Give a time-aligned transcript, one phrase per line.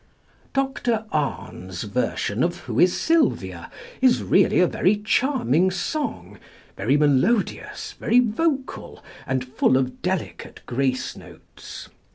[0.55, 3.69] +Dr Arne's+ version of "Who is Sylvia?"
[4.01, 6.39] is really a very charming song,
[6.75, 11.87] very melodious, very vocal, and full of delicate grace notes.